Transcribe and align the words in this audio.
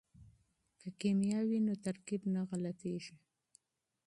که 0.79 0.87
کیمیا 0.99 1.39
وي 1.47 1.59
نو 1.67 1.73
ترکیب 1.85 2.21
نه 2.33 2.41
غلطیږي. 2.49 3.15